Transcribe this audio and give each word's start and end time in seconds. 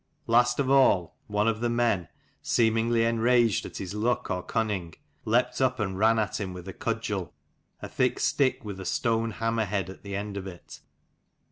Last 0.25 0.59
of 0.59 0.67
all 0.67 1.15
one 1.27 1.47
of 1.47 1.61
the 1.61 1.69
men, 1.69 2.07
seemingly 2.41 3.03
enraged 3.03 3.67
at 3.67 3.77
his 3.77 3.93
luck 3.93 4.31
or 4.31 4.41
cunning 4.41 4.95
leaped 5.25 5.61
up 5.61 5.79
and 5.79 5.95
ran 5.95 6.17
at 6.17 6.39
him 6.41 6.53
with 6.53 6.67
a 6.67 6.73
cudgel, 6.73 7.35
a 7.83 7.87
thick 7.87 8.19
stick 8.19 8.65
with 8.65 8.79
a 8.79 8.83
stone 8.85 9.29
hammer 9.29 9.65
head 9.65 9.91
at 9.91 10.01
the 10.01 10.15
end 10.15 10.37
of 10.37 10.47
it. 10.47 10.79